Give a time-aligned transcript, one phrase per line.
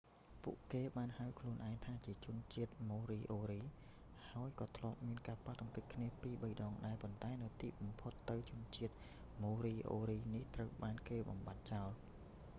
[0.43, 8.93] ពួកគេបានហៅខ្លួនឯងថាជាជនជាតិ ម៉ូរីអូរី moriori ហើយក៏ធ្លាប់មានការប៉ះទង្គិចគ្នាពីរបីដងដែរ ប៉ុន្តែនៅទីបំផុតទៅជាជនជាតិ
[9.43, 11.89] ម៉ូរីអូរីនេះត្រូវបានគេបំបាត់ចោល